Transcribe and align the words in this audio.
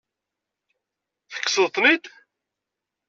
Tekkseḍ-ten-id? 1.33 2.03